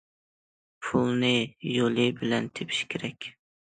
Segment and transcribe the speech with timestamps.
[0.87, 1.31] پۇلنى
[1.77, 3.35] يولى بىلەن تېپىش كېرەك.